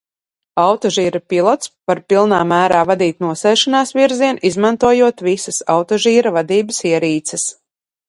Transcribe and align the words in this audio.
Autožīra 0.61 1.19
pilots 1.33 1.69
var 1.91 2.01
pilnā 2.13 2.39
mērā 2.53 2.81
vadīt 2.93 3.23
nosēšanās 3.27 3.95
virzienu, 4.01 4.43
izmantojot 4.53 5.25
visas 5.31 5.63
autožīra 5.79 6.37
vadības 6.43 6.85
ierīces. 6.95 7.51